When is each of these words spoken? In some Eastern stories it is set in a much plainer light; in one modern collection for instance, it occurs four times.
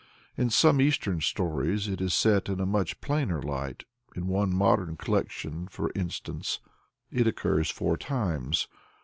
In 0.35 0.49
some 0.49 0.81
Eastern 0.81 1.21
stories 1.21 1.87
it 1.87 2.01
is 2.01 2.15
set 2.15 2.49
in 2.49 2.59
a 2.59 2.65
much 2.65 2.99
plainer 3.01 3.39
light; 3.39 3.83
in 4.15 4.25
one 4.25 4.51
modern 4.51 4.97
collection 4.97 5.67
for 5.67 5.91
instance, 5.93 6.59
it 7.11 7.27
occurs 7.27 7.69
four 7.69 7.97
times. 7.97 8.67